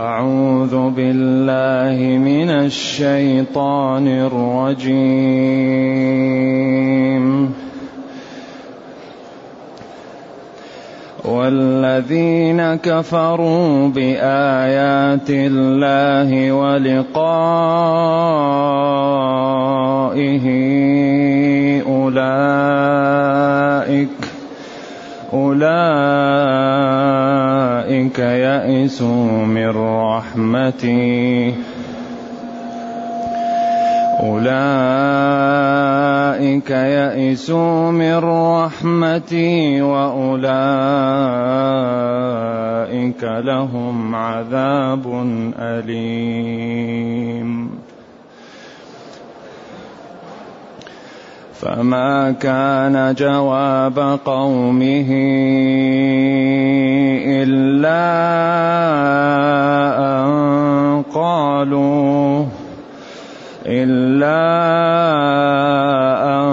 [0.00, 5.58] أعوذ بالله من الشيطان الرجيم.
[11.28, 17.38] والذين كفروا بآيات الله ولقائه
[21.86, 23.08] أولئك
[25.32, 25.68] أولئك
[28.18, 31.54] يئسوا من رحمتي.
[34.20, 34.70] أولئك
[36.70, 40.42] يئسوا من رحمتي وأولئك
[43.22, 45.26] لهم عذاب
[45.58, 46.98] أليم.
[51.58, 55.06] فما كان جواب قومه
[57.42, 58.04] إلا
[59.98, 62.44] أن قالوا
[63.66, 64.38] إلا
[66.30, 66.48] أن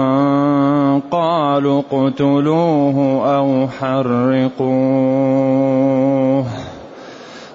[1.10, 2.96] قالوا اقتلوه
[3.36, 4.66] أو حرقوه.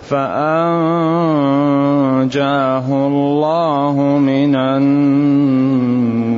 [0.01, 0.67] فأنجاه
[3.07, 6.30] الله من النار.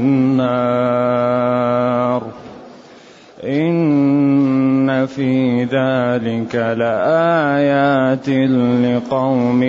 [5.06, 8.30] في ذلك لآيات
[8.86, 9.64] لقوم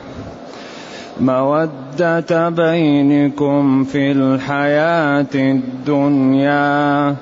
[1.22, 7.16] مودة بينكم في الحياة الدنيا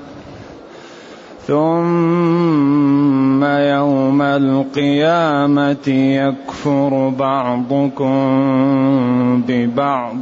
[1.48, 8.12] ثم يوم القيامة يكفر بعضكم
[9.48, 10.16] ببعض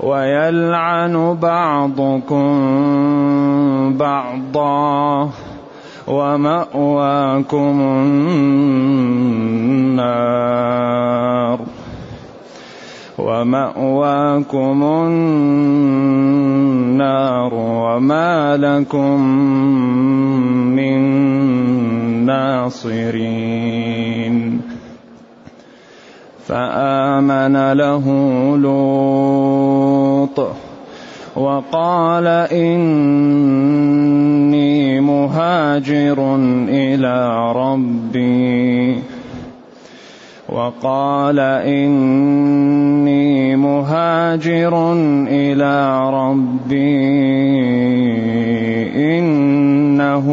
[0.00, 2.52] ويلعن بعضكم
[3.98, 5.30] بعضا
[6.06, 7.80] ومأواكم
[9.90, 11.58] النار
[13.18, 15.54] ومأواكم النار
[17.54, 19.20] وما لكم
[20.76, 21.00] من
[22.26, 23.52] ناصرين.
[26.46, 28.06] فآمن له
[28.56, 30.38] لوط
[31.36, 33.90] وقال إني
[35.00, 36.36] مهاجر
[36.68, 38.98] إلى ربي.
[40.52, 44.92] وقال إني مهاجر
[45.28, 47.22] إلى ربي
[49.18, 50.26] إنه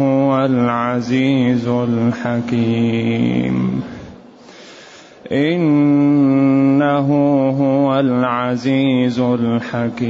[0.00, 3.82] هو العزيز الحكيم.
[5.32, 7.08] إنه
[7.60, 10.08] هو العزيز الحكيم.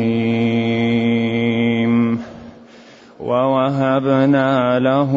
[3.20, 5.10] ووهبنا له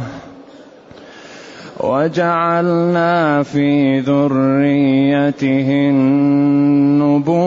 [1.81, 7.47] وجعلنا في ذريته النبوة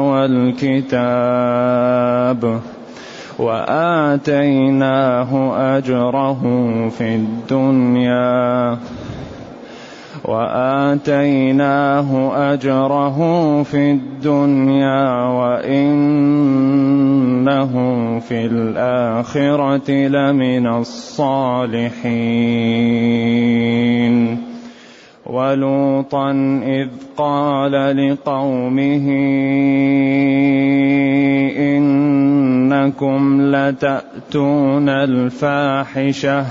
[0.00, 1.42] والكتاب
[3.38, 5.30] وآتيناه
[5.78, 6.42] أجره
[6.88, 8.78] في الدنيا.
[10.24, 12.08] وآتيناه
[12.52, 13.18] أجره
[13.62, 16.12] في الدنيا وإنه
[18.28, 22.02] في الآخرة لمن الصالحين.
[25.26, 26.30] ولوطا
[26.66, 29.08] إذ قال لقومه
[32.72, 36.46] إنكم لتأتون الفاحشة.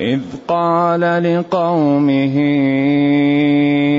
[0.00, 2.36] إذ قال لقومه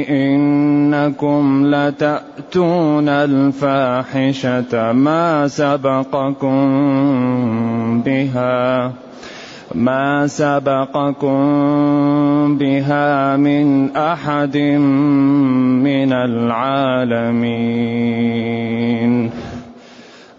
[0.09, 6.61] إنكم لتأتون الفاحشة ما سبقكم
[8.05, 8.91] بها
[9.75, 11.37] ما سبقكم
[12.57, 14.57] بها من أحد
[15.87, 17.63] من العالمين.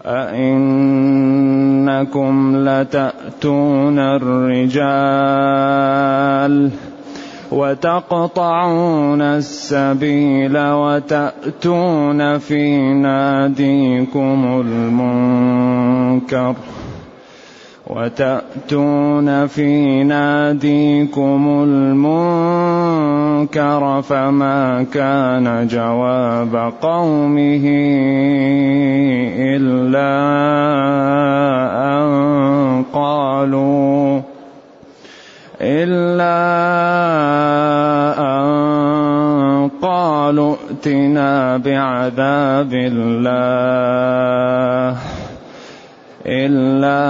[0.05, 1.93] أئنكم
[2.55, 5.35] لتأتون الرجال
[7.51, 16.55] وتقطعون السبيل وتأتون في ناديكم المنكر
[17.87, 23.11] وتأتون في ناديكم المنكر
[24.01, 27.65] فما كان جواب قومه
[29.37, 30.15] إلا
[31.97, 34.21] أن قالوا
[35.61, 36.35] إلا
[38.19, 43.95] أن قالوا ائتنا بعذاب الله
[46.27, 47.01] إلا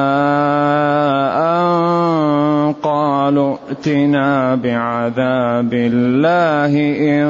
[1.38, 7.26] أن قالوا ائتنا بعذاب الله إن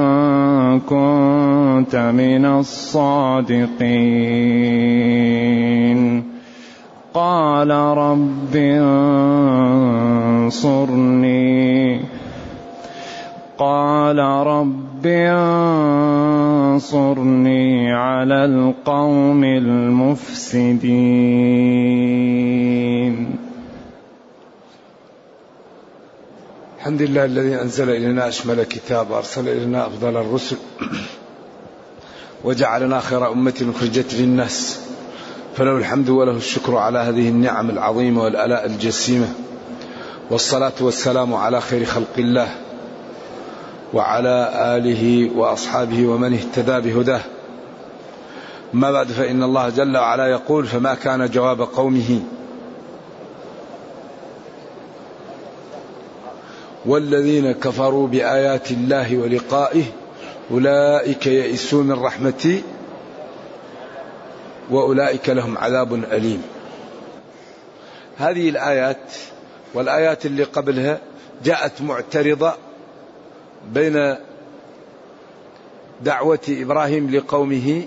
[0.80, 3.56] كنت من الصادقين.
[7.14, 8.56] قال رب
[10.46, 12.00] انصرني.
[13.58, 16.55] قال رب انصرني
[17.92, 20.86] على القوم المفسدين.
[26.78, 30.58] الحمد لله الذي أنزل إلينا أشمل كتاب وارسل إلينا أفضل الرسل
[32.44, 34.80] وجعلنا خير أمة اخرجت للناس
[35.56, 39.28] فله الحمد وله الشكر على هذه النعم العظيمة والآلاء الجسيمة
[40.30, 42.48] والصلاة والسلام على خير خلق الله.
[43.96, 47.22] وعلى آله وأصحابه ومن اهتدى بهداه.
[48.74, 52.22] ما بعد فإن الله جل وعلا يقول فما كان جواب قومه.
[56.86, 59.84] والذين كفروا بآيات الله ولقائه
[60.52, 62.64] أولئك يئسوا من رحمتي
[64.70, 66.42] وأولئك لهم عذاب أليم.
[68.18, 69.14] هذه الآيات
[69.74, 71.00] والآيات اللي قبلها
[71.44, 72.54] جاءت معترضة
[73.74, 74.16] بين
[76.04, 77.84] دعوة إبراهيم لقومه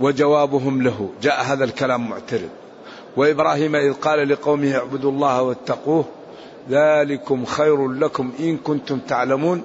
[0.00, 1.10] وجوابهم له.
[1.22, 2.48] جاء هذا الكلام معترض.
[3.16, 6.04] وإبراهيم إذ قال لقومه اعبدوا الله واتقوه
[6.70, 9.62] ذلكم خير لكم إن كنتم تعلمون.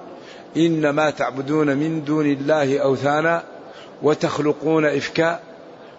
[0.58, 3.44] إنما تعبدون من دون الله أوثانا
[4.04, 5.40] وتخلقون إفكا.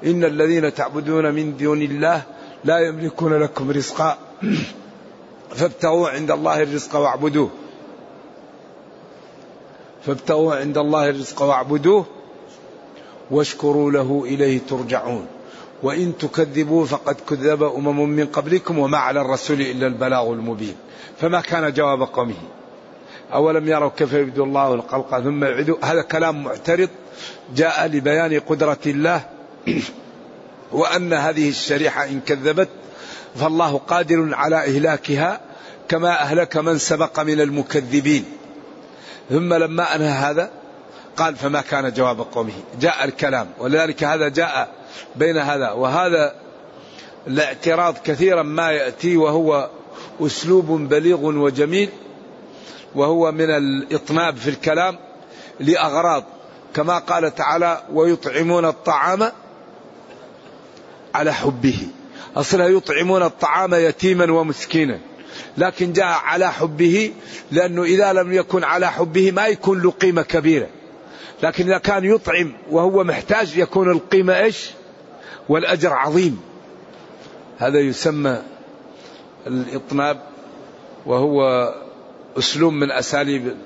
[0.04, 2.22] إن الذين تعبدون من دون الله
[2.64, 4.18] لا يملكون لكم رزقا.
[5.56, 7.50] فابتغوا عند الله الرزق واعبدوه.
[10.06, 12.06] فابتغوا عند الله الرزق واعبدوه
[13.30, 15.26] واشكروا له إليه ترجعون.
[15.82, 20.74] وإن تكذبوا فقد كذب أمم من قبلكم وما على الرسول إلا البلاغ المبين.
[21.20, 22.34] فما كان جواب قومه؟
[23.32, 26.88] أولم يروا كيف يبدو الله الخلق ثم يعيده هذا كلام معترض
[27.56, 29.24] جاء لبيان قدرة الله
[30.72, 32.68] وأن هذه الشريحة إن كذبت
[33.36, 35.40] فالله قادر على إهلاكها
[35.88, 38.24] كما أهلك من سبق من المكذبين.
[39.30, 40.50] ثم لما أنهى هذا
[41.16, 42.52] قال فما كان جواب قومه.
[42.80, 44.68] جاء الكلام ولذلك هذا جاء
[45.16, 46.34] بين هذا وهذا
[47.26, 49.70] الاعتراض كثيرا ما يأتي وهو
[50.20, 51.88] أسلوب بليغ وجميل
[52.94, 54.98] وهو من الإطناب في الكلام
[55.60, 56.24] لأغراض.
[56.74, 59.32] كما قال تعالى ويطعمون الطعام
[61.14, 61.88] على حبه
[62.36, 64.98] أصلها يطعمون الطعام يتيما ومسكينا.
[65.58, 67.12] لكن جاء على حبه
[67.50, 70.68] لأنه إذا لم يكن على حبه ما يكون له قيمة كبيرة.
[71.42, 74.70] لكن إذا كان يطعم وهو محتاج يكون القيمة إيش؟
[75.48, 76.40] والأجر عظيم.
[77.58, 78.42] هذا يسمى
[79.46, 80.22] الإطناب
[81.06, 81.68] وهو
[82.38, 83.56] أسلوب من أساليب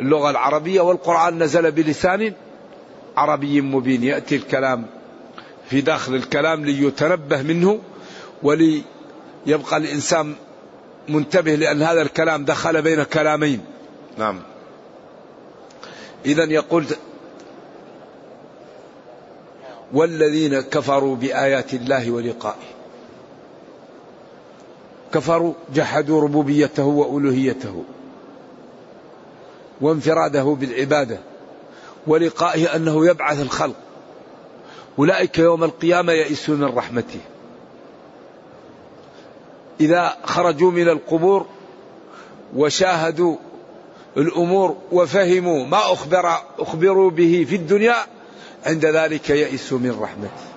[0.00, 2.32] اللغة العربية والقرآن نزل بلسان
[3.16, 4.04] عربي مبين.
[4.04, 4.86] يأتي الكلام
[5.70, 7.78] في داخل الكلام ليتنبه منه
[8.42, 10.34] وليبقى الإنسان
[11.08, 13.60] منتبه لأن هذا الكلام دخل بين كلامين.
[14.18, 14.40] نعم.
[16.26, 16.84] إذا يقول
[19.92, 22.68] والذين كفروا بآيات الله ولقائه.
[25.12, 27.84] كفروا جحدوا ربوبيته وألوهيته
[29.80, 31.18] وانفراده بالعبادة
[32.06, 33.76] ولقائه أنه يبعث الخلق.
[34.98, 37.20] أولئك يوم القيامة يئسون من رحمته.
[39.80, 41.46] إذا خرجوا من القبور
[42.56, 43.36] وشاهدوا
[44.16, 47.96] الأمور وفهموا ما أخبر أخبروا به في الدنيا
[48.66, 50.48] عند ذلك يئسوا من رحمته.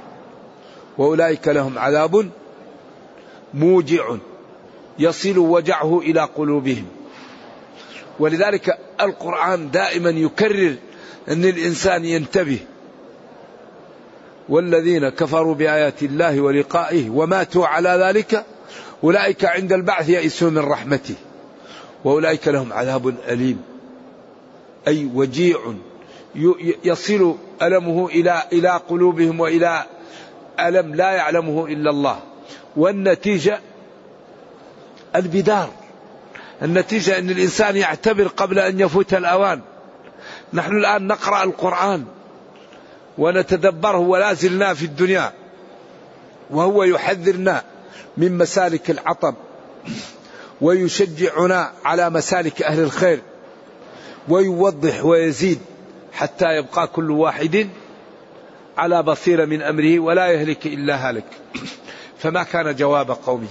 [0.98, 2.30] وأولئك لهم عذاب
[3.54, 4.16] موجع
[5.00, 6.86] يصل وجعه إلى قلوبهم.
[8.20, 10.76] ولذلك القرآن دائما يكرر
[11.30, 12.60] أن الإنسان ينتبه
[14.50, 18.46] والذين كفروا بآيات الله ولقائه وماتوا على ذلك
[19.04, 21.16] أولئك عند البعث يئسون من رحمته
[22.04, 23.62] وأولئك لهم عذاب أليم.
[24.88, 25.60] أي وجيع
[26.84, 29.86] يصل ألمه إلى إلى قلوبهم وإلى
[30.60, 32.20] ألم لا يعلمه إلا الله.
[32.76, 33.60] والنتيجة
[35.16, 35.70] البدار.
[36.64, 39.62] النتيجة أن الإنسان يعتبر قبل أن يفوت الأوان.
[40.54, 42.06] نحن الآن نقرأ القرآن
[43.18, 45.34] ونتدبره ولا زلنا في الدنيا
[46.50, 47.64] وهو يحذرنا
[48.18, 49.36] من مسالك العطب
[50.62, 53.22] ويشجعنا على مسالك أهل الخير
[54.30, 55.60] ويوضح ويزيد
[56.14, 57.70] حتى يبقى كل واحد
[58.78, 61.26] على بصيرة من أمره ولا يهلك إلا هالك
[62.18, 63.48] فما كان جواب قومه.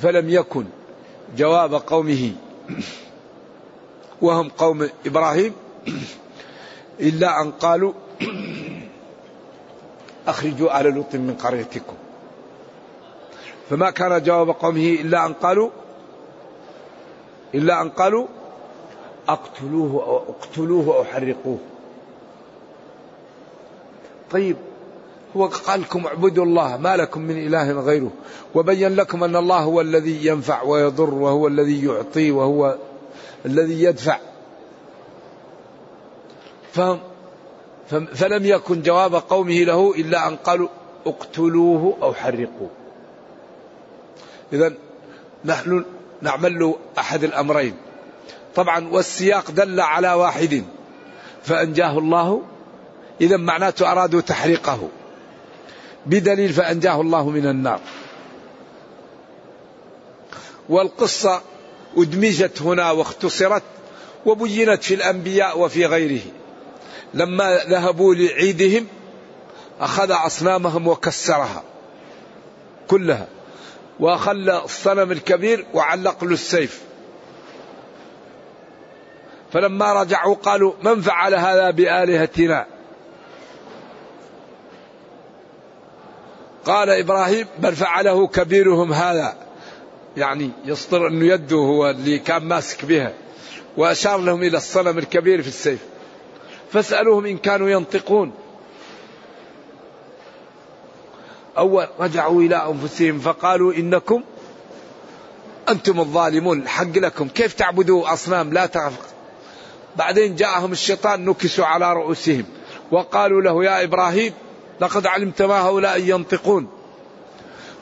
[0.00, 0.64] فلم يكن
[1.36, 2.32] جواب قومه.
[4.22, 5.52] وهم قوم إبراهيم
[7.00, 7.92] إلا أن قالوا
[10.26, 11.94] أخرجوا آل لوط من قريتكم.
[13.70, 15.70] فما كان جواب قومه إلا أن قالوا
[17.54, 18.26] إلا أن قالوا
[19.28, 21.58] أقتلوه أو أقتلوه أو حرقوه.
[24.30, 24.56] طيب
[25.36, 28.10] هو قال لكم اعبدوا الله ما لكم من إله غيره.
[28.54, 32.76] وبين لكم أن الله هو الذي ينفع ويضر وهو الذي يعطي وهو
[33.46, 34.18] الذي يدفع.
[36.72, 36.98] فهم؟
[37.92, 40.68] فلم يكن جواب قومه له إلا أن قالوا
[41.06, 42.70] اقتلوه أو حرقوه.
[44.52, 44.72] إذا
[45.44, 45.84] نحن
[46.22, 47.74] نعمل أحد الأمرين.
[48.54, 50.64] طبعا والسياق دل على واحد
[51.42, 52.42] فأنجاه الله.
[53.20, 54.88] إذا معناته أرادوا تحريقه.
[56.06, 57.80] بدليل فأنجاه الله من النار.
[60.68, 61.42] والقصة
[61.96, 63.62] أدمجت هنا واختصرت
[64.26, 66.22] وبينت في الأنبياء وفي غيره.
[67.14, 68.86] لما ذهبوا لعيدهم
[69.80, 71.62] أخذ أصنامهم وكسرها
[72.88, 73.26] كلها
[74.00, 76.82] وخلى الصنم الكبير وعلق له السيف.
[79.52, 82.66] فلما رجعوا قالوا من فعل هذا بآلهتنا؟
[86.64, 89.36] قال إبراهيم بل فعله كبيرهم هذا.
[90.16, 93.12] يعني يصدر أنه يده هو اللي كان ماسك بها
[93.76, 95.91] وأشار لهم إلى الصنم الكبير في السيف.
[96.72, 98.32] فاسألوهم إن كانوا ينطقون.
[101.58, 104.22] أول رجعوا إلى أنفسهم فقالوا إنكم
[105.68, 107.28] أنتم الظالمون الحق لكم.
[107.28, 108.98] كيف تعبدوا أصنام؟ لا تعرف.
[109.96, 112.44] بعدين جاءهم الشيطان نكسوا على رؤوسهم
[112.90, 114.32] وقالوا له يا إبراهيم
[114.80, 116.68] لقد علمت ما هؤلاء ينطقون.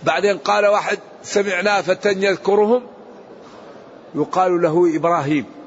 [0.03, 2.83] بعدين قال واحد سمعنا فتى يذكرهم
[4.15, 5.60] يقال له إبراهيم.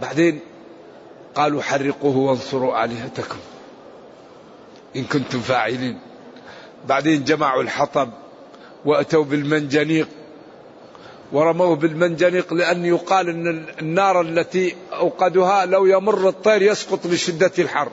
[0.00, 0.40] بعدين
[1.34, 3.38] قالوا حرقوه وانصروا آلهتكم
[4.96, 6.00] إن كنتم فاعلين.
[6.88, 8.10] بعدين جمعوا الحطب
[8.84, 10.08] وأتوا بالمنجنيق
[11.32, 17.88] ورموه بالمنجنيق لأن يقال أن النار التي أوقدها لو يمر الطير يسقط لشدة الحر.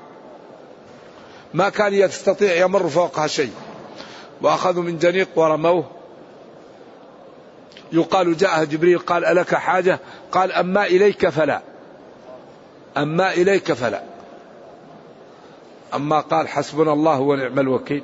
[1.53, 3.51] ما كان يستطيع يمر فوقها شيء.
[4.41, 5.91] وأخذوا من جنيق ورموه.
[7.91, 9.99] يقال جاء جبريل قال ألك حاجة؟
[10.31, 11.61] قال أما إليك فلا.
[12.97, 14.03] أما إليك فلا.
[15.93, 18.03] أما قال حسبنا الله ونعم الوكيل.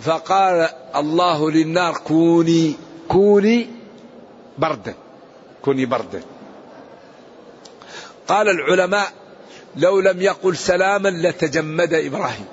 [0.00, 2.74] فقال الله للنار كوني
[3.08, 3.70] كوني
[4.58, 4.94] بردا
[5.62, 6.22] كوني بردا.
[8.28, 9.12] قال العلماء
[9.76, 12.46] لو لم يقل سلاما لتجمد إبراهيم.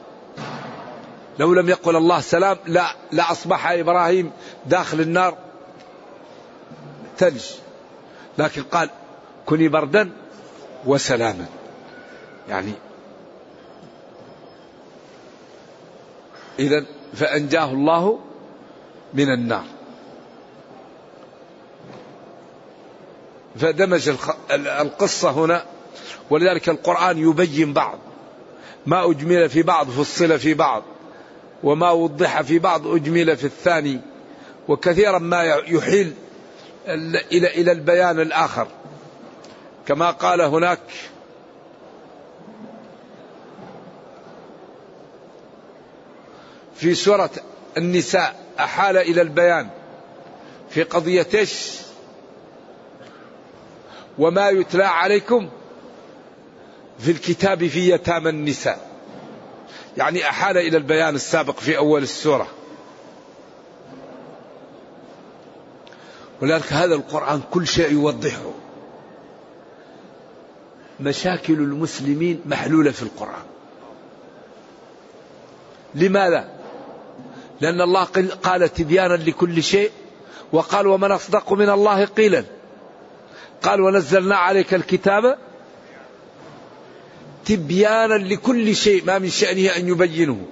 [1.40, 4.32] لو لم يقل الله سلام لا لاصبح إبراهيم
[4.66, 5.38] داخل النار.
[7.18, 7.44] ثلج
[8.40, 8.90] لكن قال
[9.46, 10.12] كوني بردا
[10.86, 11.46] وسلاما.
[12.50, 12.72] يعني
[16.60, 18.20] اذا فأنجاه الله
[19.14, 19.66] من النار.
[23.56, 24.12] فدمج
[24.52, 25.66] القصة هنا
[26.30, 28.00] ولذلك القرآن يبين بعض.
[28.86, 30.84] ما أجمل في بعض فصل في بعض
[31.64, 34.00] وما وضح في بعض أجمل في الثاني
[34.68, 36.14] وكثيرا ما يحيل
[36.88, 38.68] إلى إلى البيان الآخر.
[39.88, 40.80] كما قال هناك
[46.76, 47.30] في سورة
[47.78, 49.70] النساء أحال إلى البيان
[50.70, 51.80] في قضية إيش
[54.18, 55.50] وما يتلى عليكم
[57.00, 58.90] في الكتاب في يتامى النساء.
[59.98, 62.48] يعني أحال إلى البيان السابق في أول السورة.
[66.42, 68.52] ولذلك هذا القرآن كل شيء يوضحه.
[71.00, 73.44] مشاكل المسلمين محلولة في القرآن.
[75.96, 76.50] لماذا؟
[77.62, 78.04] لأن الله
[78.44, 79.92] قال تبيانا لكل شيء
[80.52, 82.44] وقال ومن أصدق من الله قيلا.
[83.62, 85.38] قال ونزلنا عليك الكتاب
[87.46, 90.46] تبيانا لكل شيء ما من شأنه أن يبينه.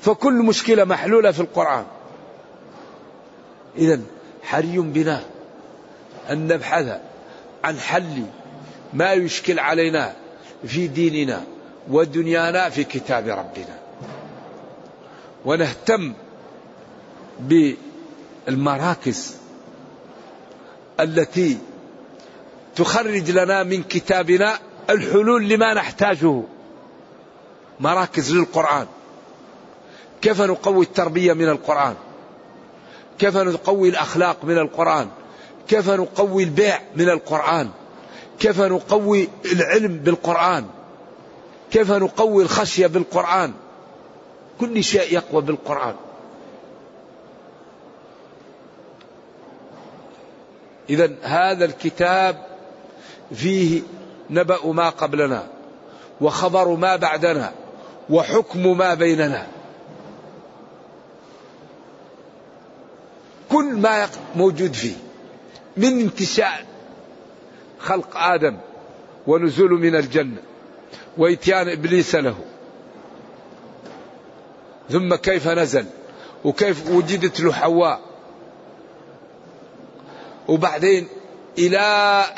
[0.00, 1.84] فكل مشكلة محلولة في القرآن.
[3.78, 4.00] إذا
[4.46, 5.22] حري بنا
[6.30, 7.00] أن نبحث
[7.64, 8.24] عن حل
[8.92, 10.12] ما يشكل علينا
[10.66, 11.44] في ديننا
[11.90, 13.78] ودنيانا في كتاب ربنا.
[15.44, 16.12] ونهتم
[18.48, 19.36] بالمراكز
[21.00, 21.58] التي
[22.76, 24.58] تخرج لنا من كتابنا
[24.90, 26.42] الحلول لما نحتاجه.
[27.80, 28.86] مراكز للقرآن.
[30.22, 31.94] كيف نقوي التربية من القرآن؟
[33.18, 35.08] كيف نقوي الأخلاق من القرآن؟
[35.68, 37.70] كيف نقوي البيع من القرآن؟
[38.38, 40.66] كيف نقوي العلم بالقرآن؟
[41.70, 43.52] كيف نقوي الخشية بالقرآن؟
[44.60, 45.94] كل شيء يقوى بالقرآن.
[50.90, 52.46] إذا هذا الكتاب
[53.34, 53.82] فيه
[54.30, 55.46] نبأ ما قبلنا
[56.20, 57.52] وخبر ما بعدنا
[58.10, 59.46] وحكم ما بيننا.
[63.52, 64.94] كل ما موجود فيه
[65.76, 66.66] من انتشاء
[67.78, 68.56] خلق آدم
[69.26, 70.42] ونزول من الجنة
[71.18, 72.36] وإتيان إبليس له.
[74.90, 75.86] ثم كيف نزل؟
[76.44, 78.00] وكيف وجدت له حواء؟
[80.48, 81.08] وبعدين
[81.58, 81.78] إلى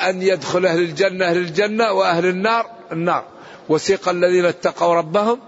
[0.01, 3.25] أن يدخل أهل الجنة أهل الجنة وأهل النار النار.
[3.69, 5.39] وسيق الذين اتقوا ربهم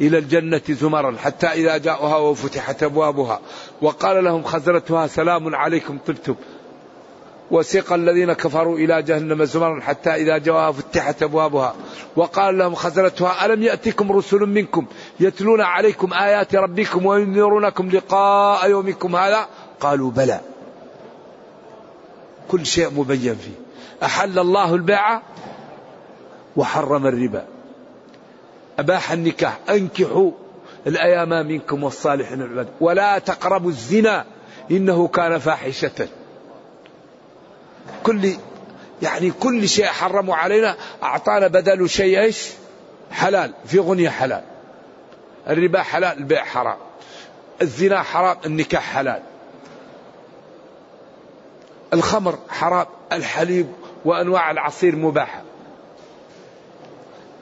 [0.00, 3.40] إلى الجنة زمرا حتى إذا جاءوها وفتحت أبوابها.
[3.82, 6.34] وقال لهم خزرتها سلام عليكم طبتم.
[7.50, 11.74] وسيق الذين كفروا إلى جهنم زمرا حتى إذا جاءوها فتحت أبوابها.
[12.16, 14.86] وقال لهم خزرتها ألم يأتكم رسل منكم
[15.20, 19.46] يتلون عليكم آيات ربكم وينذرونكم لقاء يومكم هذا؟
[19.80, 20.40] قالوا بلى.
[22.48, 23.66] كل شيء مبين فيه.
[24.02, 25.20] أحل الله البيع
[26.56, 27.55] وحرم الربا.
[28.78, 30.30] أباح النكاح أنكحوا
[30.86, 32.68] الأيام منكم والصالحين العباد.
[32.80, 34.24] ولا تقربوا الزنا
[34.70, 36.08] إنه كان فاحشة.
[38.02, 38.32] كل
[39.02, 42.50] يعني كل شيء حرموا علينا أعطانا بدل شيء إيش؟
[43.10, 44.42] حلال في غنية حلال.
[45.48, 46.76] الربا حلال البيع حرام.
[47.62, 49.22] الزنا حرام النكاح حلال.
[51.94, 53.66] الخمر حرام الحليب
[54.04, 55.42] وأنواع العصير مباحة.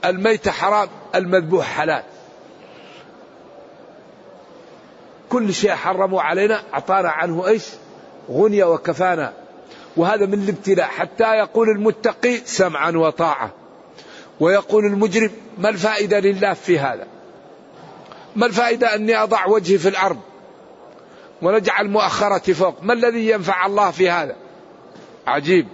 [0.04, 2.02] الميت حرام المذبوح حلال.
[5.28, 7.64] كل شيء حرموا علينا أعطانا عنه إيش؟
[8.30, 9.32] غنية وكفانا.
[9.96, 13.50] وهذا من الابتلاء حتى يقول المتقي سمعا وطاعة.
[14.40, 17.06] ويقول المجرم ما الفائدة لله في هذا؟
[18.36, 20.20] ما الفائدة أني أضع وجهي في الأرض؟
[21.42, 22.82] ونجعل مؤخرتي فوق.
[22.82, 24.36] ما الذي ينفع الله في هذا؟
[25.26, 25.68] عجيب.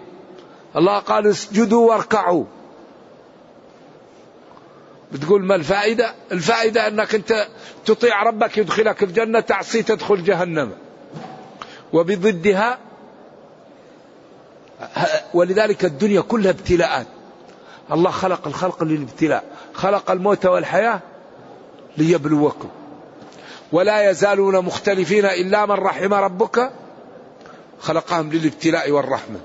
[0.76, 2.44] الله قال اسجدوا واركعوا.
[5.12, 7.48] بتقول ما الفائدة؟ الفائدة أنك أنت
[7.86, 10.72] تطيع ربك يدخلك الجنة تعصي تدخل جهنم.
[11.92, 12.78] وبضدها
[15.34, 17.06] ولذلك الدنيا كلها ابتلاءات.
[17.92, 19.44] الله خلق الخلق للابتلاء.
[19.74, 21.00] خلق الموت والحياة
[21.96, 22.68] ليبلوكم.
[23.72, 26.70] ولا يزالون مختلفين إلا من رحم ربك
[27.80, 29.40] خلقهم للابتلاء والرحمة.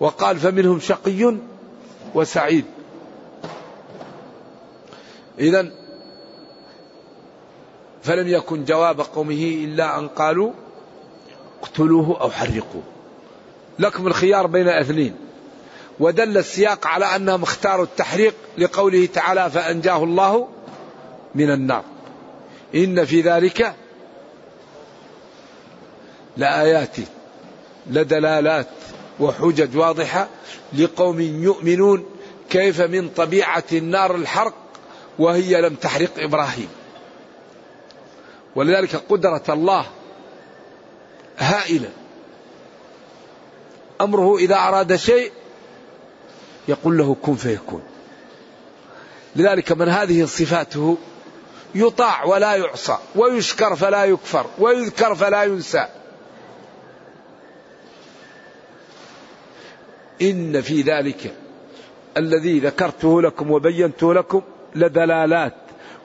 [0.00, 1.36] وقال فمنهم شقي
[2.14, 2.64] وسعيد.
[5.38, 5.70] إذا
[8.02, 10.52] فلم يكن جواب قومه إلا أن قالوا
[11.62, 12.82] اقتلوه أو حرقوه.
[13.78, 15.16] لكم الخيار بين أثنين.
[16.00, 20.48] ودل السياق على أنهم اختاروا التحريق لقوله تعالى فأنجاه الله
[21.34, 21.84] من النار.
[22.74, 23.74] إن في ذلك
[26.36, 26.96] لآيات
[27.86, 28.68] لدلالات
[29.20, 30.28] وحجج واضحة
[30.72, 32.06] لقوم يؤمنون
[32.50, 34.54] كيف من طبيعة النار الحرق
[35.18, 36.68] وهي لم تحرق إبراهيم.
[38.54, 39.86] ولذلك قدرة الله
[41.38, 41.90] هائلة.
[44.00, 45.32] أمره إذا أراد شيء
[46.68, 47.82] يقول له كن فيكون.
[49.36, 50.96] لذلك من هذه صفاته
[51.74, 55.88] يطاع ولا يعصى ويشكر فلا يكفر ويذكر فلا ينسى.
[60.22, 61.34] إن في ذلك
[62.16, 64.42] الذي ذكرته لكم وبينته لكم
[64.76, 65.54] لدلالات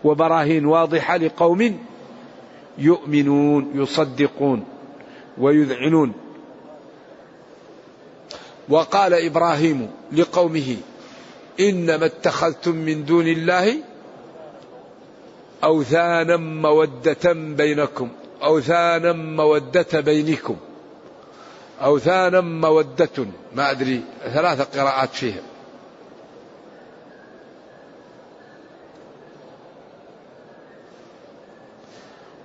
[0.03, 1.79] وبراهين واضحة لقوم
[2.77, 4.63] يؤمنون يصدقون
[5.37, 6.13] ويذعنون.
[8.69, 10.77] وقال إبراهيم لقومه
[11.59, 13.77] إنما اتخذتم من دون الله
[15.63, 18.09] أوثانا مودة بينكم
[18.43, 20.57] أوثانا مودة بينكم
[21.81, 23.25] أوثانا مودة.
[23.55, 25.41] ما أدري ثلاث قراءات فيها.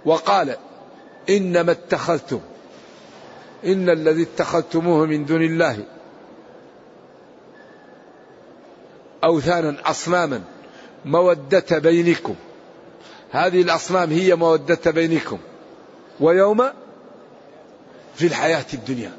[0.06, 0.56] وقال
[1.30, 2.40] إنما اتخذتم
[3.64, 5.84] إن الذي اتخذتموه من دون الله
[9.24, 10.42] أوثانا أصناما
[11.04, 12.34] مودة بينكم.
[13.30, 15.38] هذه الأصنام هي مودة بينكم.
[16.20, 16.64] ويوم
[18.14, 19.12] في الحياة الدنيا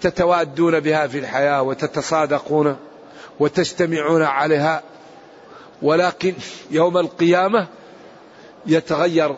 [0.00, 2.76] تتوادون بها في الحياة وتتصادقون
[3.40, 4.82] وتجتمعون عليها
[5.82, 6.34] ولكن
[6.70, 7.66] يوم القيامة
[8.66, 9.36] يتغير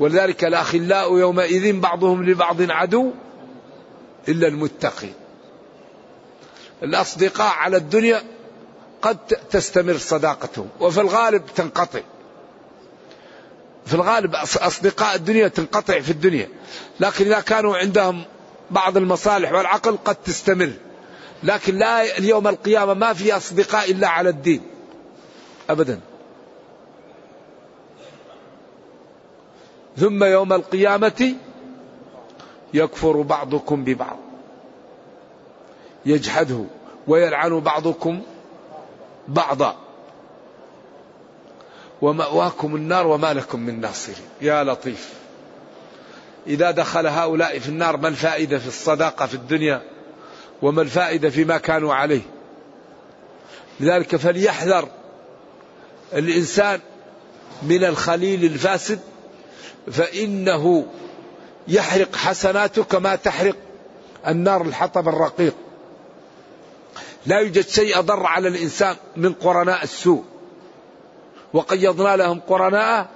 [0.00, 3.10] ولذلك الأخلاء يومئذ بعضهم لبعض عدو
[4.28, 5.14] إلا المتقين
[6.82, 8.22] الأصدقاء على الدنيا
[9.02, 12.00] قد تستمر صداقتهم وفي الغالب تنقطع.
[13.86, 16.48] في الغالب أصدقاء الدنيا تنقطع في الدنيا
[17.00, 18.24] لكن إذا كانوا عندهم
[18.70, 20.72] بعض المصالح والعقل قد تستمر.
[21.42, 24.62] لكن لا اليوم القيامة ما في أصدقاء إلا على الدين.
[25.70, 26.00] أبدا.
[29.98, 31.34] ثم يوم القيامة
[32.74, 34.18] يكفر بعضكم ببعض.
[36.06, 36.64] يجحده
[37.06, 38.22] ويلعن بعضكم
[39.28, 39.76] بعضا.
[42.02, 44.28] ومأواكم النار وما لكم من ناصرين.
[44.40, 45.14] يا لطيف.
[46.46, 49.82] إذا دخل هؤلاء في النار ما الفائدة في الصداقة في الدنيا؟
[50.62, 52.22] وما الفائدة فيما كانوا عليه؟
[53.80, 54.88] لذلك فليحذر
[56.14, 56.80] الإنسان
[57.62, 59.00] من الخليل الفاسد
[59.90, 60.86] فإنه
[61.68, 63.56] يحرق حسناته كما تحرق
[64.26, 65.54] النار الحطب الرقيق.
[67.26, 70.24] لا يوجد شيء أضر على الإنسان من قرناء السوء.
[71.52, 73.08] وقيضنا لهم قرناء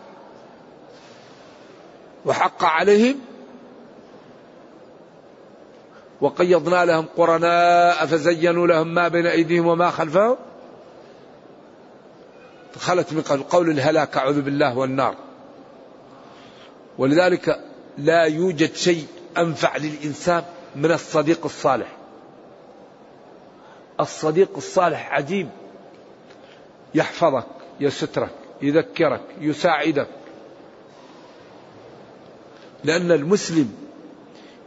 [2.27, 3.21] وحق عليهم
[6.21, 10.37] وقيضنا لهم قرناء فزينوا لهم ما بين أيديهم وما خلفهم.
[12.79, 15.15] خلت من قول الهلاك أعوذ بالله والنار.
[16.99, 17.61] ولذلك
[17.99, 19.07] لا يوجد شيء
[19.39, 20.45] أنفع للإنسان
[20.77, 21.97] من الصديق الصالح.
[24.01, 25.49] الصديق الصالح عجيب.
[26.95, 27.47] يحفظك
[27.81, 28.31] يسترك
[28.63, 30.09] يذكرك يساعدك.
[32.85, 33.75] لأن المسلم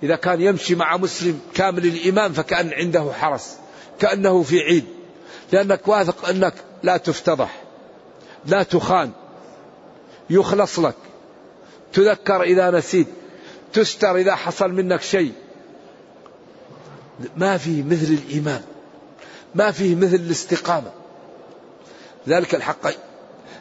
[0.04, 3.58] إذا كان يمشي مع مسلم كامل الإيمان فكأن عنده حرس
[4.00, 4.86] كأنه في عيد.
[5.52, 7.62] لأنك واثق أنك لا تفتضح
[8.46, 9.12] لا تخان.
[10.30, 10.96] يخلص لك.
[11.96, 13.08] تذكر إذا نسيت
[13.74, 15.34] تستر إذا حصل منك شيء.
[17.38, 18.62] ما فيه مثل الإيمان
[19.56, 20.92] ما فيه مثل الاستقامة.
[22.28, 22.88] ذلك الحق.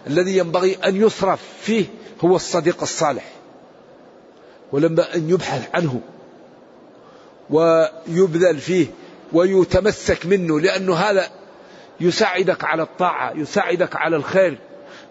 [0.06, 1.86] الذي ينبغي أن يصرف فيه
[2.24, 3.24] هو الصديق الصالح.
[4.72, 6.00] ولما أن يبحث عنه
[7.50, 8.86] ويبذل فيه
[9.32, 11.30] ويتمسك منه لأنه هذا
[12.00, 14.58] يساعدك على الطاعة يساعدك على الخير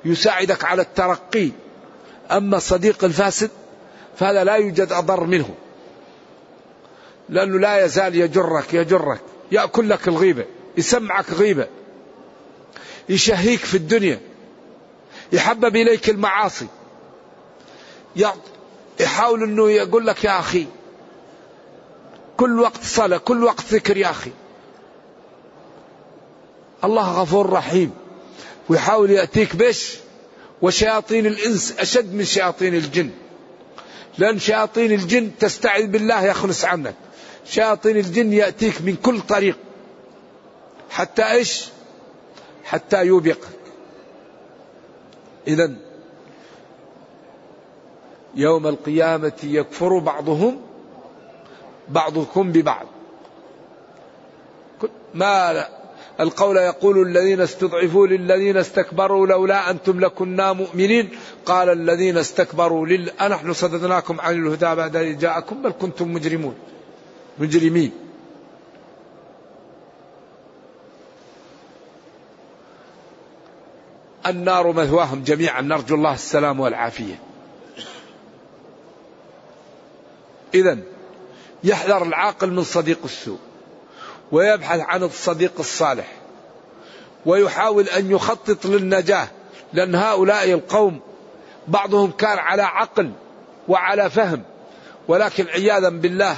[0.05, 1.49] يساعدك على الترقي.
[2.31, 3.49] أما الصديق الفاسد
[4.17, 5.49] فهذا لا يوجد أضر منه
[7.29, 10.45] لأنه لا يزال يجرك يجرك يأكل لك الغيبة
[10.77, 11.67] يسمعك غيبة
[13.09, 14.19] يشهيك في الدنيا
[15.31, 16.67] يحبب إليك المعاصي
[18.99, 20.65] يحاول أنه يقول لك يا أخي
[22.37, 24.31] كل وقت صلاة كل وقت ذكر يا أخي.
[26.83, 27.91] الله غفور رحيم.
[28.69, 29.97] ويحاول يأتيك بش
[30.63, 33.09] وشياطين الإنس أشد من شياطين الجن.
[34.17, 36.95] لأن شياطين الجن تستعذ بالله يخلص عنك
[37.45, 39.57] شياطين الجن يأتيك من كل طريق.
[40.89, 41.65] حتى إيش؟
[42.63, 43.49] حتى يوبقك.
[45.47, 45.71] إذا
[48.35, 50.61] يوم القيامة يكفر بعضهم
[51.89, 52.85] بعضكم ببعض.
[55.13, 55.67] ما
[56.19, 61.09] القول يقول الذين استضعفوا للذين استكبروا لولا أنتم لكنا مؤمنين.
[61.45, 66.55] قال الذين استكبروا لل أنحن صددناكم عن الهدى بعد إذ جاءكم بل كنتم مجرمون.
[67.39, 67.91] مجرمين.
[74.27, 75.61] النار مثواهم جميعا.
[75.61, 77.19] نرجو الله السلام والعافية.
[80.53, 80.77] إذا
[81.63, 83.39] يحذر العاقل من صديق السوء.
[84.33, 86.11] ويبحث عن الصديق الصالح
[87.25, 89.27] ويحاول أن يخطط للنجاة
[89.73, 90.99] لأن هؤلاء القوم
[91.67, 93.11] بعضهم كان على عقل
[93.67, 94.43] وعلى فهم
[95.07, 96.37] ولكن عياذا بالله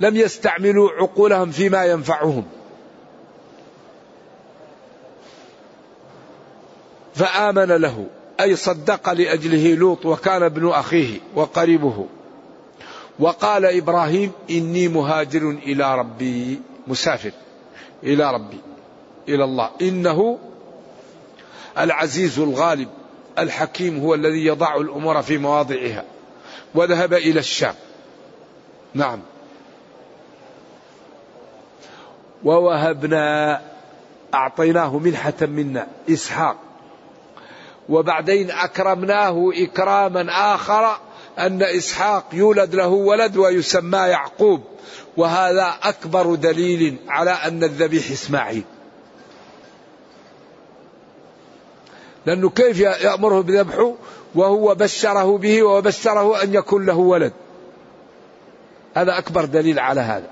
[0.00, 2.44] لم يستعملوا عقولهم فيما ينفعهم.
[7.14, 8.06] فآمن له
[8.40, 12.06] أي صدق لأجله لوط وكان ابن أخيه وقريبه
[13.18, 16.60] وقال إبراهيم إني مهاجر إلى ربي.
[16.86, 17.30] مسافر
[18.02, 18.60] إلى ربي
[19.28, 19.70] إلى الله.
[19.82, 20.38] إنه
[21.78, 22.88] العزيز الغالب
[23.38, 26.04] الحكيم هو الذي يضع الأمور في مواضعها.
[26.74, 27.74] وذهب إلى الشام.
[28.94, 29.20] نعم.
[32.44, 33.60] ووهبنا
[34.34, 36.56] أعطيناه منحة منا إسحاق.
[37.88, 40.96] وبعدين أكرمناه إكراما آخر
[41.38, 44.64] أن إسحاق يولد له ولد ويسمى يعقوب.
[45.16, 48.64] وهذا أكبر دليل على أن الذبيح إسماعيل.
[52.26, 53.94] لأنه كيف يأمره بذبحه
[54.34, 57.32] وهو بشره به وبشره أن يكون له ولد.
[58.94, 60.30] هذا أكبر دليل على هذا.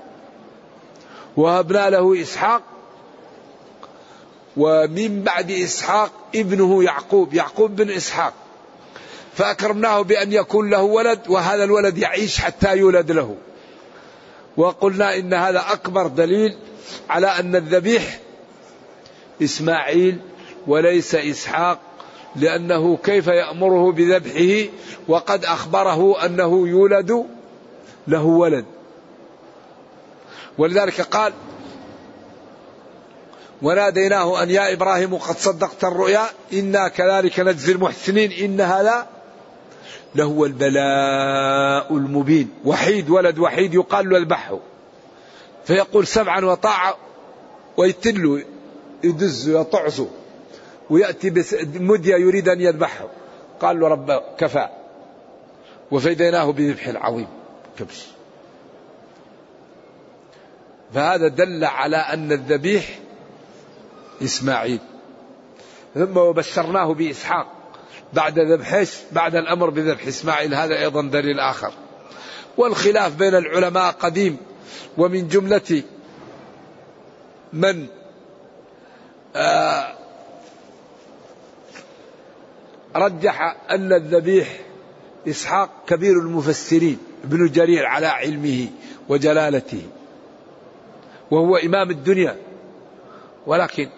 [1.37, 2.63] وهبنا له إسحاق
[4.57, 8.33] ومن بعد إسحاق ابنه يعقوب يعقوب بن إسحاق.
[9.35, 13.37] فأكرمناه بأن يكون له ولد وهذا الولد يعيش حتى يولد له.
[14.57, 16.57] وقلنا إن هذا أكبر دليل
[17.11, 18.19] على أن الذبيح
[19.43, 20.19] إسماعيل
[20.67, 21.79] وليس إسحاق
[22.37, 24.71] لأنه كيف يأمره بذبحه
[25.09, 27.27] وقد أخبره أنه يولد
[28.07, 28.65] له ولد.
[30.59, 31.33] ولذلك قال
[33.63, 39.07] وناديناه أن يا إبراهيم قد صدقت الرؤيا إنا كذلك نجزي المحسنين إن هذا
[40.15, 42.51] لهو البلاء المبين.
[42.65, 44.59] وحيد ولد وحيد يقال له اذبحه
[45.65, 46.97] فيقول سمعا وطاعة
[47.77, 48.45] ويتل
[49.05, 50.09] يدز يطعسه
[50.91, 51.45] ويأتي
[51.75, 53.09] مدية يريد أن يذبحه.
[53.61, 54.69] قال له رب كفى.
[55.91, 57.27] وفديناه بذبح عظيم
[57.79, 58.07] كبش.
[60.95, 62.99] فهذا دل على أن الذبيح
[64.23, 64.81] إسماعيل.
[65.95, 67.62] ثم وبشرناه بإسحاق.
[68.13, 71.73] بعد ذبح بعد الأمر بذبح إسماعيل هذا أيضا دليل آخر.
[72.57, 74.37] والخلاف بين العلماء قديم
[74.99, 75.83] ومن جملة
[77.53, 77.87] من
[79.37, 79.95] آه
[82.97, 84.61] رجح أن الذبيح
[85.29, 88.69] إسحاق كبير المفسرين ابن جرير على علمه
[89.09, 89.83] وجلالته.
[91.31, 92.37] وهو إمام الدنيا.
[93.47, 93.89] ولكن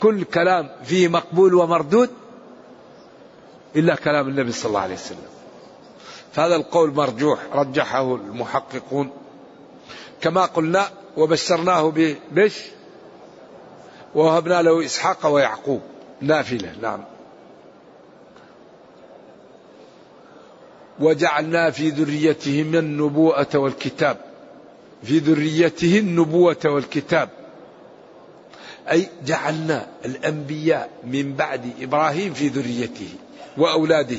[0.00, 2.10] كل كلام فيه مقبول ومردود.
[3.76, 5.30] إلا كلام النبي صلى الله عليه وسلم.
[6.32, 9.10] فهذا القول مرجوح رجحه المحققون.
[10.20, 11.92] كما قلنا وبشرناه
[12.32, 12.54] بش؟
[14.14, 15.80] ووهبنا له إسحاق ويعقوب.
[16.20, 17.04] نافلة نعم.
[21.00, 24.16] وجعلنا في ذريتهم النبوءة والكتاب.
[25.02, 27.28] في ذريته النبوة والكتاب.
[28.90, 33.08] أي جعلنا الأنبياء من بعد إبراهيم في ذريته.
[33.60, 34.18] وأولاده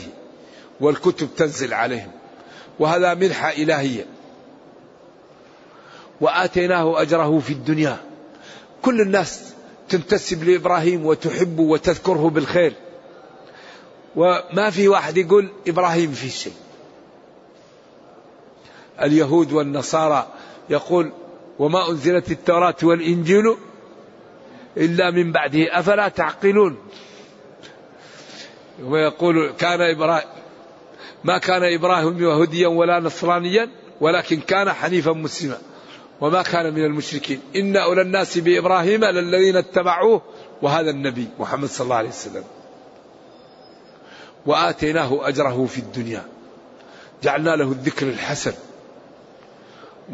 [0.80, 2.12] والكتب تنزل عليهم.
[2.80, 4.06] وهذا منحة إلهية.
[6.22, 7.98] وآتيناه أجره في الدنيا.
[8.82, 9.54] كل الناس
[9.90, 12.74] تنتسب لإبراهيم وتحبه وتذكره بالخير.
[14.16, 16.54] وما في واحد يقول إبراهيم في شيء.
[19.02, 20.28] اليهود والنصارى
[20.70, 21.12] يقول
[21.60, 23.56] وما أنزلت التوراة والإنجيل
[24.78, 25.80] إلا من بعده.
[25.80, 26.78] أفلا تعقلون؟
[28.86, 30.28] ويقول كان إبراهيم
[31.24, 33.70] ما كان إبراهيم يهوديا ولا نصرانيا
[34.02, 35.58] ولكن كان حنيفا مسلما.
[36.22, 37.40] وما كان من المشركين.
[37.56, 40.22] إن أولى الناس بإبراهيم للذين اتبعوه
[40.62, 42.44] وهذا النبي محمد صلى الله عليه وسلم.
[44.46, 46.26] وآتيناه أجره في الدنيا.
[47.24, 48.54] جعلنا له الذكر الحسن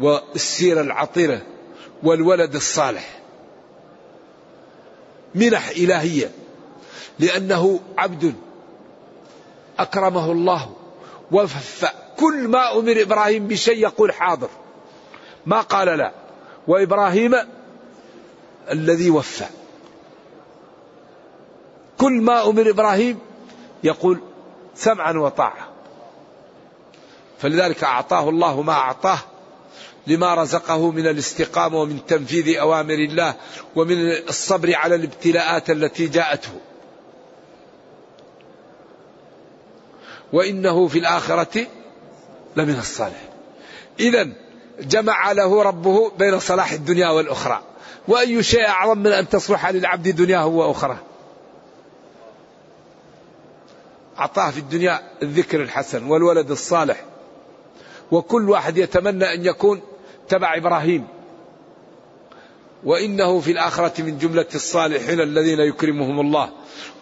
[0.00, 1.42] والسيرة العطرة
[2.02, 3.20] والولد الصالح.
[5.34, 6.30] منح إلهية.
[7.18, 8.34] لأنه عبد
[9.78, 10.72] أكرمه الله
[11.32, 14.48] وفى كل ما أمر إبراهيم بشيء يقول حاضر.
[15.46, 16.12] ما قال لا.
[16.66, 17.34] وإبراهيم
[18.70, 19.44] الذي وفى.
[21.98, 23.18] كل ما أمر إبراهيم
[23.84, 24.20] يقول
[24.74, 25.68] سمعا وطاعة.
[27.38, 29.18] فلذلك أعطاه الله ما أعطاه
[30.06, 33.34] لما رزقه من الاستقامة ومن تنفيذ أوامر الله
[33.76, 36.52] ومن الصبر على الابتلاءات التي جاءته.
[40.32, 41.66] وإنه في الآخرة
[42.56, 43.28] لمن الصالح.
[44.00, 44.28] إذا
[44.80, 47.62] جمع له ربه بين صلاح الدنيا والأخرى.
[48.08, 50.98] وأي شيء أعظم من أن تصلح للعبد دنياه وأخرى
[54.18, 57.04] أعطاه في الدنيا الذكر الحسن والولد الصالح.
[58.10, 59.80] وكل واحد يتمنى أن يكون
[60.28, 61.06] تبع إبراهيم.
[62.84, 66.50] وإنه في الآخرة من جملة الصالحين الذين يكرمهم الله.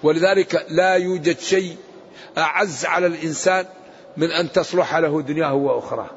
[0.02, 1.76] ولذلك لا يوجد شيء
[2.38, 3.64] أعز على الإنسان
[4.16, 6.10] من أن تصلح له دنياه وأخراه.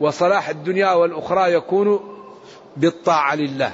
[0.00, 2.00] وصلاح الدنيا والأخرى يكون
[2.76, 3.72] بالطاعة لله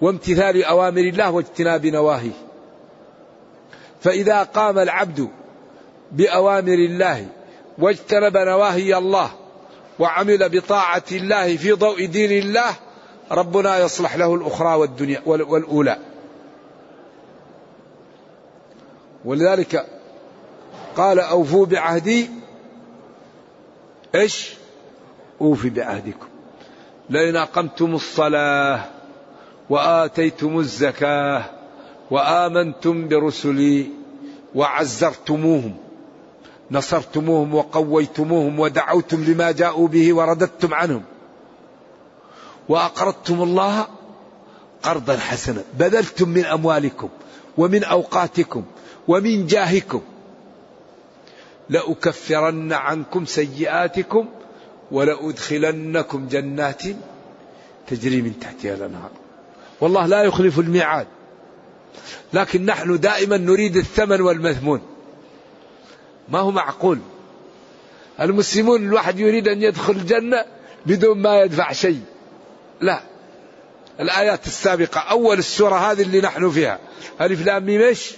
[0.00, 2.32] وامتثال أوامر الله واجتناب نواهيه.
[4.00, 5.28] فإذا قام العبد
[6.12, 7.26] بأوامر الله
[7.78, 9.30] واجتنب نواهي الله
[9.98, 12.74] وعمل بطاعة الله في ضوء دين الله
[13.30, 15.98] ربنا يصلح له الأخرى والدنيا والأولى.
[19.24, 19.86] ولذلك
[20.96, 22.30] قال أوفوا بعهدي.
[24.14, 24.54] إيش؟
[25.40, 26.26] أوفي بعهدكم.
[27.10, 28.84] لئن أقمتم الصلاة
[29.70, 31.44] وآتيتم الزكاة
[32.10, 33.86] وآمنتم برسلي
[34.54, 35.76] وعزرتموهم
[36.70, 41.02] نصرتموهم وقويتموهم ودعوتم لما جاءوا به ورددتم عنهم.
[42.68, 43.86] وأقرضتم الله
[44.82, 47.08] قرضا حسنا بذلتم من أموالكم
[47.58, 48.62] ومن أوقاتكم
[49.08, 50.00] ومن جاهكم.
[51.68, 54.28] لأكفرن عنكم سيئاتكم
[54.90, 56.82] ولأدخلنكم جنات
[57.86, 59.10] تجري من تحتها الأنهار.
[59.80, 61.06] والله لا يخلف الميعاد
[62.32, 64.80] لكن نحن دائما نريد الثمن والمثمون.
[66.28, 66.98] ما هو معقول؟
[68.20, 70.44] المسلمون الواحد يريد أن يدخل الجنة
[70.86, 72.00] بدون ما يدفع شيء.
[72.80, 73.00] لا.
[74.00, 76.78] الآيات السابقة أول السورة هذه اللي نحن فيها.
[77.20, 78.12] ألف لام ميش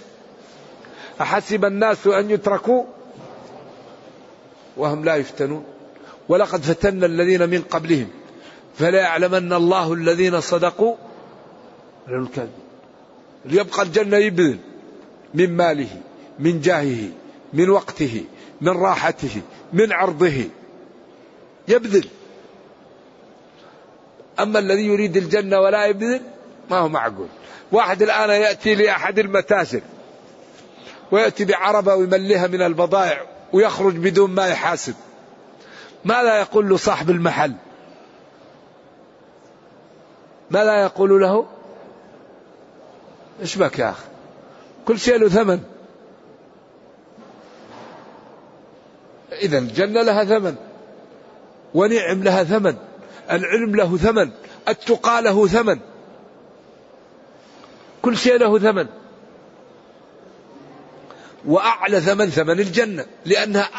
[1.21, 2.83] أحسب الناس أن يتركوا
[4.77, 5.65] وهم لا يفتنون.
[6.29, 8.07] ولقد فتنا الذين من قبلهم
[8.75, 10.95] فلا يعلمن الله الذين صدقوا
[12.07, 12.67] الكاذبين.
[13.45, 14.57] ليبقى الجنة يبذل
[15.33, 16.01] من ماله
[16.39, 17.09] من جاهه
[17.53, 18.23] من وقته
[18.61, 19.41] من راحته
[19.73, 20.43] من عرضه.
[21.67, 22.07] يبذل.
[24.39, 26.21] أما الذي يريد الجنة ولا يبذل
[26.69, 27.27] ما هو معقول.
[27.71, 29.81] واحد الآن يأتي لأحد المتاجر
[31.11, 33.36] ويأتي بعربة ويمليها من البضائع.
[33.53, 34.93] ويخرج بدون ما يحاسب
[36.05, 37.53] ماذا يقول له صاحب المحل.
[40.51, 41.45] ماذا يقول له
[43.41, 44.05] إيش بك يا أخي؟
[44.85, 45.59] كل شيء له ثمن.
[49.31, 50.55] إذا الجنة لها ثمن.
[51.73, 52.75] ونعم لها ثمن.
[53.31, 54.31] العلم له ثمن.
[54.67, 55.79] التقى له ثمن.
[58.01, 58.87] كل شيء له ثمن.
[61.47, 63.69] وأعلى ثمن ثمن الجنة لأنها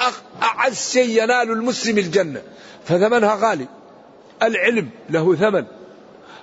[0.43, 2.43] أعز شيء ينال المسلم الجنة.
[2.85, 3.67] فثمنها غالي.
[4.43, 5.65] العلم له ثمن.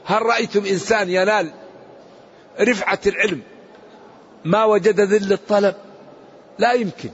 [0.05, 1.51] هل رأيتم إنسان ينال
[2.61, 3.41] رفعة العلم
[4.45, 5.75] ما وجد ذل الطلب؟
[6.59, 7.09] لا يمكن.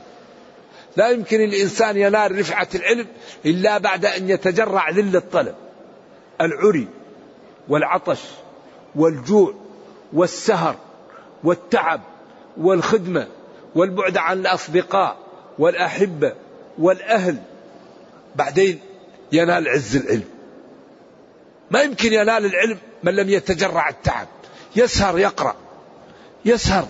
[0.97, 3.07] لا يمكن الإنسان ينال رفعة العلم
[3.45, 5.55] إلا بعد أن يتجرع ذل الطلب.
[6.41, 6.87] العري
[7.69, 8.19] والعطش
[8.95, 9.53] والجوع
[10.13, 10.75] والسهر
[11.43, 12.01] والتعب
[12.57, 13.27] والخدمة
[13.75, 15.17] والبعد عن الأصدقاء
[15.59, 16.33] والأحبة
[16.79, 17.37] والأهل.
[18.35, 18.79] بعدين
[19.31, 20.29] ينال عز العلم.
[21.71, 24.27] ما يمكن ينال العلم من لم يتجرع التعب.
[24.75, 25.55] يسهر يقرأ.
[26.45, 26.87] يسهر.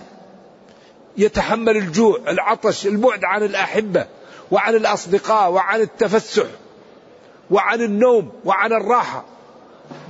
[1.16, 4.06] يتحمل الجوع العطش البعد عن الأحبة
[4.50, 6.46] وعن الأصدقاء وعن التفسح
[7.50, 9.24] وعن النوم وعن الراحة.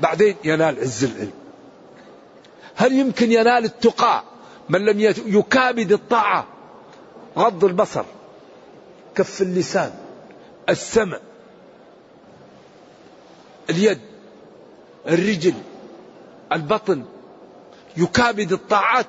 [0.03, 1.33] بعدين ينال عز العلم.
[2.77, 4.23] هل يمكن ينال التقى
[4.69, 6.47] من لم يكابد الطاعة؟
[7.39, 8.05] غض البصر
[9.15, 9.93] كف اللسان
[10.69, 11.19] السمع
[13.71, 13.99] اليد
[15.09, 15.55] الرجل
[16.53, 17.05] البطن
[17.97, 19.07] يكابد الطاعات.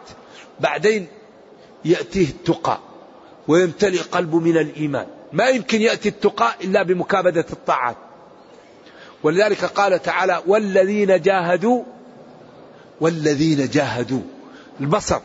[0.59, 1.07] بعدين
[1.85, 2.79] يأتيه التقى
[3.47, 5.07] ويمتلئ قلبه من الإيمان.
[5.33, 7.97] ما يمكن يأتي التقى إلا بمكابدة الطاعات.
[9.23, 11.83] ولذلك قال تعالى والذين جاهدوا
[13.01, 14.21] والذين جاهدوا.
[14.79, 15.21] البصر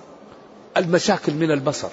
[0.77, 1.91] المشاكل من البصر.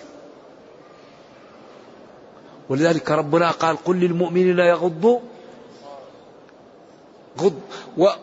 [2.69, 5.19] ولذلك ربنا قال قل للمؤمنين يغضوا
[7.39, 7.62] غض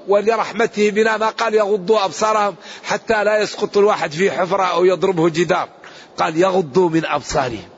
[0.08, 5.68] ولرحمته بنا ما قال يغضوا أبصارهم حتى لا يسقط الواحد في حفرة أو يضربه جدار.
[6.18, 7.68] قال يغضوا من أبصارهم.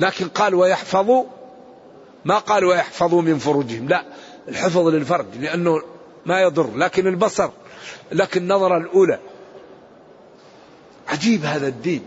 [0.00, 1.24] لكن قال ويحفظوا
[2.24, 3.88] ما قال ويحفظوا من فروجهم.
[3.88, 4.04] لا
[4.48, 5.82] الحفظ للفرج لأنه
[6.26, 6.76] ما يضر.
[6.76, 7.50] لكن البصر
[8.12, 9.18] لكن النظرة الأولى.
[11.08, 12.02] عجيب هذا الدين.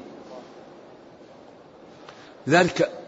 [2.50, 2.99] ذلك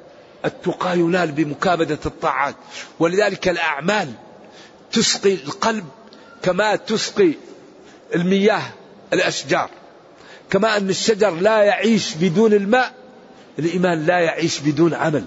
[0.46, 2.56] التقى ينال بمكابدة الطاعات.
[3.00, 4.14] ولذلك الأعمال
[4.92, 5.86] تسقي القلب
[6.44, 7.34] كما تسقي
[8.16, 8.64] المياه
[9.14, 9.70] الأشجار.
[10.50, 12.94] كما أن الشجر لا يعيش بدون الماء
[13.60, 15.26] الإيمان لا يعيش بدون عمل.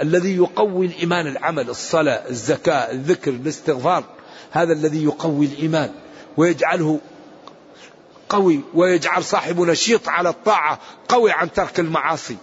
[0.00, 4.04] الذي يقوي الإيمان العمل الصلاة الزكاة الذكر الاستغفار
[4.50, 5.90] هذا الذي يقوي الإيمان.
[6.36, 7.00] ويجعله
[8.28, 10.78] قوي ويجعل صاحبه نشيط على الطاعة
[11.08, 12.36] قوي عن ترك المعاصي.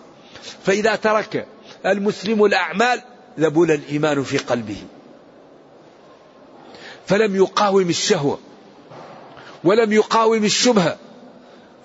[0.64, 1.48] فإذا ترك
[1.86, 3.02] المسلم الأعمال
[3.40, 4.84] ذبل الإيمان في قلبه.
[7.06, 8.40] فلم يقاوم الشهوة
[9.64, 10.98] ولم يقاوم الشبهة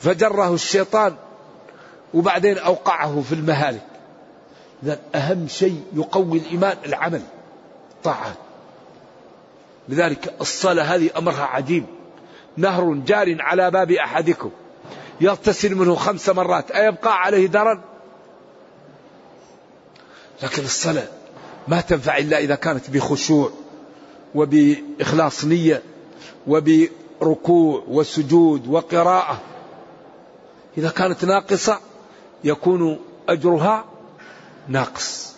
[0.00, 1.14] فجره الشيطان
[2.14, 3.86] وبعدين أوقعه في المهالك.
[4.82, 7.22] إذا أهم شيء يقوي الإيمان العمل
[8.04, 8.36] طاعات
[9.88, 11.84] لذلك الصلاة هذه أمرها عجيب.
[12.56, 14.50] نهر جار على باب أحدكم
[15.20, 17.80] يغتسل منه خمس مرات أيبقى عليه درن؟
[20.42, 21.08] لكن الصلاة
[21.68, 23.50] ما تنفع إلا إذا كانت بخشوع
[24.34, 25.82] وبإخلاص نية
[26.46, 29.40] وبركوع وسجود وقراءة.
[30.78, 31.80] إذا كانت ناقصة
[32.44, 33.84] يكون أجرها
[34.68, 35.34] ناقص.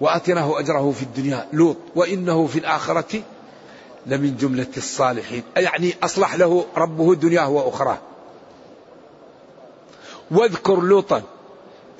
[0.00, 3.22] واتناه أجره في الدنيا لوط وإنه في الآخرة
[4.06, 5.42] لمن جملة الصالحين.
[5.56, 7.98] يعني أصلح له ربه دنياه وأخراه.
[10.30, 11.22] واذكر لوطا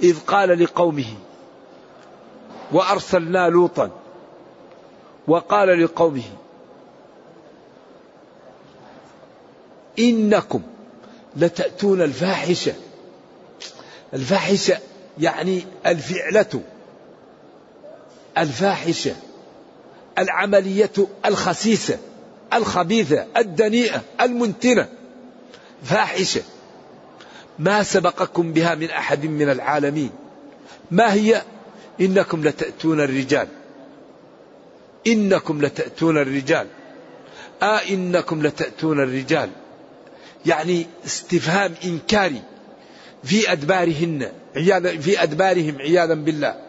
[0.02, 1.14] إذ قال لقومه
[2.72, 3.90] وأرسلنا لوطا
[5.28, 6.22] وقال لقومه
[9.98, 10.62] إنكم
[11.36, 12.74] لتأتون الفاحشة.
[14.14, 14.78] الفاحشة
[15.18, 16.60] يعني الفعلة
[18.38, 19.14] الفاحشة
[20.18, 20.90] العملية
[21.24, 21.98] الخسيسة
[22.54, 24.88] الخبيثة الدنيئة المنتنة.
[25.82, 26.42] فاحشة.
[27.60, 30.10] ما سبقكم بها من أحد من العالمين.
[30.90, 31.42] ما هي؟
[32.00, 33.48] إنكم لتأتون الرجال.
[35.06, 36.66] إنكم لتأتون الرجال.
[37.62, 39.50] آه إنكم لتأتون الرجال.
[40.46, 42.42] يعني استفهام إنكاري
[43.24, 44.32] في أدبارهن
[45.00, 46.60] في أدبارهم عياذا بالله.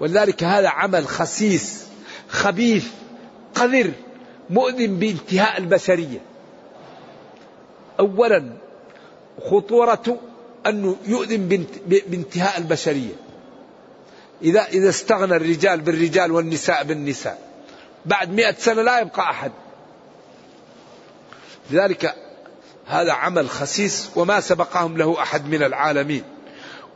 [0.00, 1.84] ولذلك هذا عمل خسيس
[2.28, 2.86] خبيث
[3.54, 3.90] قذر
[4.50, 6.18] مؤذن بانتهاء البشرية.
[8.00, 8.52] أولا
[9.44, 10.18] خطورة
[10.66, 13.12] أنه يؤذن بانتهاء البشرية.
[14.42, 17.38] إذا إذا استغنى الرجال بالرجال والنساء بالنساء.
[18.06, 19.52] بعد مئة سنة لا يبقى أحد.
[21.70, 22.14] لذلك
[22.86, 26.22] هذا عمل خسيس وما سبقهم له أحد من العالمين.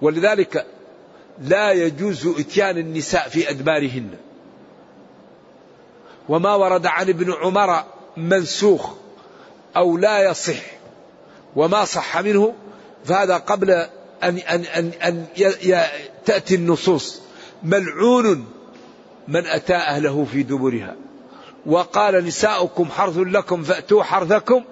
[0.03, 0.66] ولذلك
[1.42, 4.11] لا يجوز إتيان النساء في أدبارهن.
[6.28, 7.84] وما ورد عن ابن عمر
[8.16, 8.90] منسوخ
[9.76, 10.74] أو لا يصح.
[11.57, 12.55] وما صح منه
[13.05, 13.70] فهذا قبل
[14.22, 15.26] ان ان ان, أن
[16.24, 17.20] تأتي النصوص.
[17.62, 18.46] ملعون
[19.28, 20.96] من أتى أهله في دبرها.
[21.66, 24.64] وقال نساؤكم حرث لكم فأتوا حرثكم.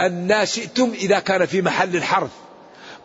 [0.00, 2.30] أن شئتم إذا كان في محل الحرث.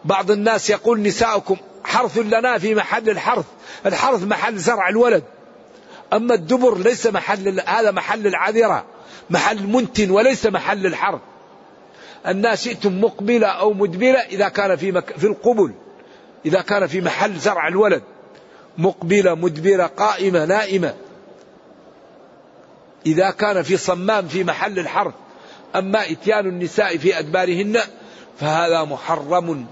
[0.05, 3.45] بعض الناس يقول نساؤكم حرث لنا في محل الحرث.
[3.86, 5.24] الحرث محل زرع الولد.
[6.13, 8.86] أما الدبر ليس محل هذا محل العذرة.
[9.30, 11.20] محل منتن وليس محل الحرث.
[12.28, 15.17] الناس شئتم مقبلة أو مدبرة إذا كان في, مك...
[15.17, 15.72] في القبل.
[16.45, 18.03] إذا كان في محل زرع الولد.
[18.78, 20.93] مقبلة مدبرة قائمة نائمة.
[23.05, 25.13] إذا كان في صمام في محل الحرث.
[25.76, 27.80] أما إتيان النساء في أدبارهن
[28.39, 29.65] فهذا محرم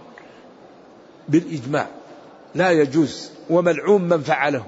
[1.29, 1.87] بالإجماع.
[2.55, 3.31] لا يجوز.
[3.49, 4.65] وملعون من فعله.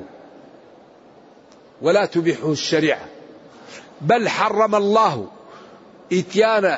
[1.81, 3.05] ولا تبيحه الشريعة.
[4.01, 5.27] بل حرم الله
[6.13, 6.77] إتيان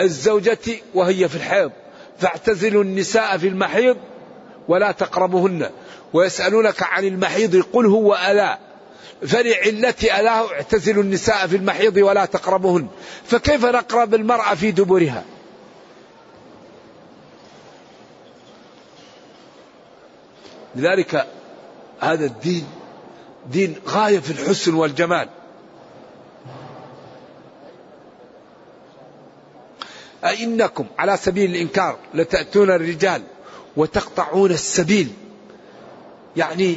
[0.00, 0.58] الزوجة
[0.94, 1.72] وهي في الحيض.
[2.18, 3.96] فاعتزلوا النساء في المحيض
[4.68, 5.70] ولا تقربهن
[6.12, 8.58] ويسألونك عن المحيض قل هو أذى
[9.26, 12.88] فلعلة أذاه اعتزلوا النساء في المحيض ولا تقربهن
[13.26, 15.24] فكيف نقرب المرأة في دبرها؟
[20.76, 21.26] لذلك
[22.00, 22.66] هذا الدين
[23.50, 25.28] دين غاية في الحسن والجمال.
[30.24, 33.22] أئنكم على سبيل الإنكار لتأتون الرجال
[33.76, 35.08] وتقطعون السبيل.
[36.36, 36.76] يعني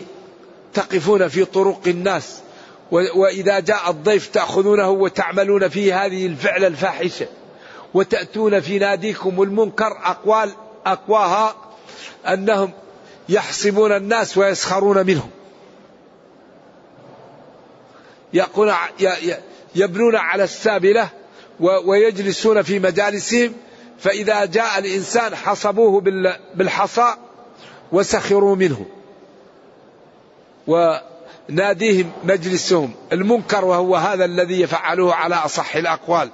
[0.73, 2.39] تقفون في طرق الناس
[2.91, 7.27] وإذا جاء الضيف تأخذونه وتعملون فيه هذه الفعل الفاحشة
[7.93, 10.51] وتأتون في ناديكم المنكر أقوال
[10.85, 11.55] أقواها
[12.27, 12.71] أنهم
[13.29, 15.29] يحسبون الناس ويسخرون منهم.
[18.33, 18.73] يقول
[19.75, 21.09] يبنون على السابلة
[21.63, 23.53] ويجلسون في مجالسهم
[23.99, 26.01] فإذا جاء الإنسان حصبوه
[26.55, 27.15] بالحصى
[27.91, 28.85] وسخروا منه
[30.67, 32.93] وناديهم مجلسهم.
[33.11, 36.29] المنكر وهو هذا الذي يفعلوه على أصح الأقوال.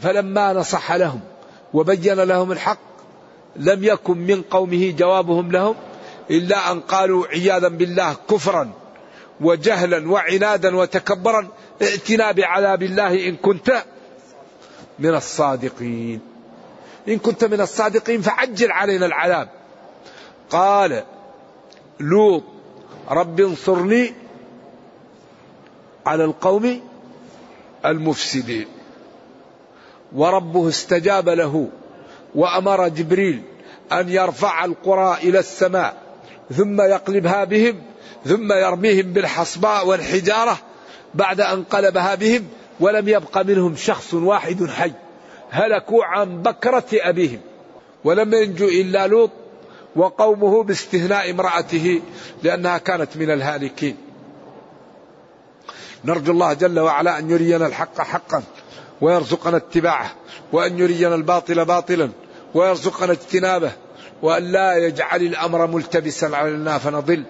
[0.00, 1.20] فلما نصح لهم
[1.74, 2.78] وبين لهم الحق
[3.56, 5.74] لم يكن من قومه جوابهم لهم
[6.30, 8.83] إلا أن قالوا عياذا بالله كفرا.
[9.40, 11.48] وجهلا وعنادا وتكبرا
[11.82, 13.84] ائتنا بعذاب الله إن كنت
[14.98, 16.20] من الصادقين.
[17.08, 19.48] إن كنت من الصادقين فعجل علينا العذاب.
[20.50, 21.02] قال
[22.00, 22.42] لوط
[23.10, 24.14] رب انصرني
[26.06, 26.80] على القوم
[27.84, 28.66] المفسدين.
[30.14, 31.68] وربه استجاب له
[32.34, 33.42] وأمر جبريل
[33.92, 36.02] أن يرفع القرى إلى السماء
[36.56, 37.82] ثم يقلبها بهم
[38.24, 40.58] ثم يرميهم بالحصباء والحجارة
[41.14, 42.46] بعد أن قلبها بهم
[42.80, 44.92] ولم يبق منهم شخص واحد حي.
[45.50, 47.40] هلكوا عن بكرة أبيهم.
[48.04, 49.30] ولم ينجو إلا لوط
[49.96, 52.02] وقومه باستثناء امرأته
[52.42, 53.96] لأنها كانت من الهالكين.
[56.04, 58.42] نرجو الله جل وعلا أن يرينا الحق حقا
[59.00, 60.12] ويرزقنا اتباعه
[60.52, 62.10] وأن يرينا الباطل باطلا
[62.54, 63.72] ويرزقنا اجتنابه
[64.22, 67.24] وأن لا يجعل الأمر ملتبسا علينا فنضل.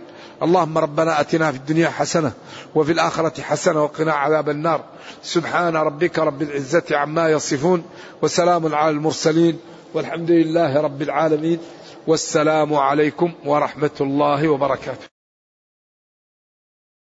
[0.44, 2.32] اللهم ربنا آتنا في الدنيا حسنة
[2.74, 4.80] وفي الآخرة حسنة وقنا عذاب النار.
[5.22, 7.84] سبحان ربك رب العزة عما يصفون
[8.22, 9.58] وسلام على المرسلين
[9.94, 11.58] والحمد لله رب العالمين
[12.06, 15.13] والسلام عليكم ورحمة الله وبركاته.